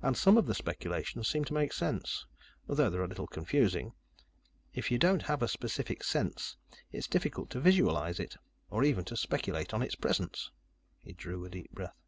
[0.00, 2.24] And some of the speculations seem to make sense
[2.66, 3.92] though they're a little confusing.
[4.72, 6.56] If you don't have a specific sense,
[6.92, 8.38] it's difficult to visualize it,
[8.70, 10.50] or even to speculate on its presence."
[10.98, 12.00] He drew a deep breath.